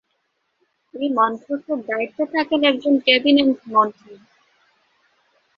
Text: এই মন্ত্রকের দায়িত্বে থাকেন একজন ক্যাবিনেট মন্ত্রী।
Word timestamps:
এই 0.93 1.07
মন্ত্রকের 1.17 1.79
দায়িত্বে 1.89 2.23
থাকেন 2.33 2.61
একজন 2.63 2.93
ক্যাবিনেট 3.05 3.59
মন্ত্রী। 3.73 4.13